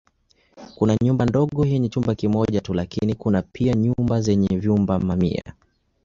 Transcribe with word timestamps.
Kuna 0.75 0.97
nyumba 1.03 1.25
ndogo 1.25 1.65
yenye 1.65 1.89
chumba 1.89 2.15
kimoja 2.15 2.61
tu 2.61 2.73
lakini 2.73 3.15
kuna 3.15 3.41
pia 3.41 3.73
nyumba 3.73 4.21
zenye 4.21 4.47
vyumba 4.57 4.99
mamia. 4.99 5.53